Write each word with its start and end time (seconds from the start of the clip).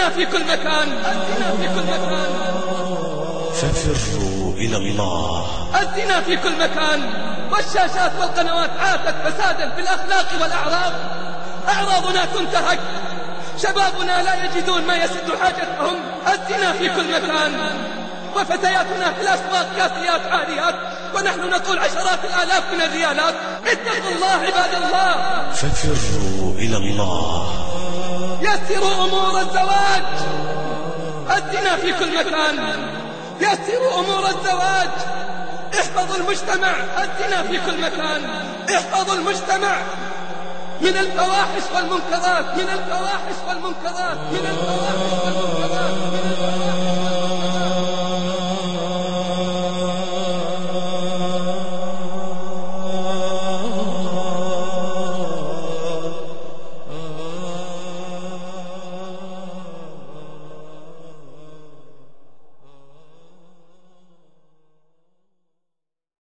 الزنا 0.00 0.10
في 0.10 0.26
كل 0.26 0.44
مكان. 0.44 0.88
في 1.60 1.68
كل 1.68 1.84
مكان. 1.92 2.30
ففروا 3.52 4.52
إلى 4.54 4.76
الله. 4.76 5.46
الزنا 5.80 6.20
في 6.20 6.36
كل 6.36 6.52
مكان. 6.56 7.10
والشاشات 7.52 8.12
والقنوات 8.20 8.70
عاتت 8.80 9.14
فسادا 9.24 9.70
في 9.70 9.80
الأخلاق 9.80 10.26
والأعراض. 10.42 10.92
أعراضنا 11.68 12.24
تنتهك. 12.24 12.78
شبابنا 13.62 14.22
لا 14.22 14.44
يجدون 14.44 14.82
ما 14.86 14.96
يسد 14.96 15.36
حاجتهم. 15.42 15.96
الزنا 16.26 16.72
في 16.72 16.88
كل 16.88 17.08
مكان. 17.14 17.52
وفتياتنا 18.36 19.12
في 19.12 19.20
الأسواق 19.20 19.68
كاسيات 19.76 20.20
عاريات 20.32 20.74
ونحن 21.14 21.50
نقول 21.50 21.78
عشرات 21.78 22.18
الآلاف 22.24 22.62
من 22.72 22.80
الريالات. 22.80 23.34
اتقوا 23.66 24.12
الله 24.14 24.26
عباد 24.26 24.74
الله. 24.82 25.50
ففروا 25.52 26.54
إلى 26.54 26.76
الله. 26.76 27.59
يسروا 28.40 29.04
أمور 29.04 29.40
الزواج. 29.40 30.04
الزنا 31.36 31.76
في 31.76 31.92
كل 31.92 32.18
مكان. 32.18 32.56
يسروا 33.40 34.00
أمور 34.00 34.26
الزواج. 34.28 34.90
احفظوا 35.74 36.16
المجتمع. 36.16 36.72
الزنا 36.98 37.42
في 37.42 37.58
كل 37.66 37.80
مكان. 37.80 38.30
احفظوا 38.74 39.14
المجتمع. 39.14 39.76
من 40.80 40.96
الفواحش 40.96 41.62
والمنكرات 41.74 42.54
من 42.56 42.68
الفواحش 42.68 43.36
والمنكرات 43.48 44.16
من 44.16 44.28
الفواحش 44.28 44.28
والمنكرات 44.28 44.32
من 44.32 44.46
الفواحش 44.50 45.19